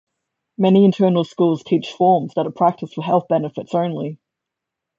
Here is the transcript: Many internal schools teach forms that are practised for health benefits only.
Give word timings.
Many 0.57 0.83
internal 0.83 1.23
schools 1.23 1.63
teach 1.63 1.91
forms 1.93 2.33
that 2.33 2.47
are 2.47 2.51
practised 2.51 2.95
for 2.95 3.03
health 3.03 3.27
benefits 3.29 3.75
only. 3.75 4.17